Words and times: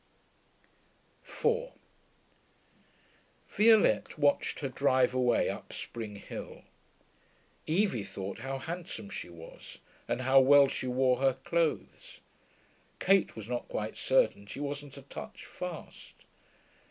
4 1.21 1.73
Violette 3.51 4.17
watched 4.17 4.61
her 4.61 4.67
drive 4.67 5.13
away 5.13 5.47
up 5.47 5.71
Spring 5.71 6.15
Hill. 6.15 6.63
Evie 7.67 8.03
thought 8.03 8.39
how 8.39 8.57
handsome 8.57 9.11
she 9.11 9.29
was, 9.29 9.77
and 10.07 10.21
how 10.21 10.39
well 10.39 10.67
she 10.67 10.87
wore 10.87 11.17
her 11.19 11.33
clothes. 11.43 12.19
Kate 12.97 13.35
was 13.35 13.47
not 13.47 13.67
quite 13.67 13.95
certain 13.95 14.47
she 14.47 14.59
wasn't 14.59 14.97
a 14.97 15.03
touch 15.03 15.45
fast. 15.45 16.15